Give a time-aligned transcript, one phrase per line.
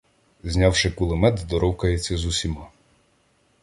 [0.43, 2.67] Знявши кулемет, здоровкається з усіма.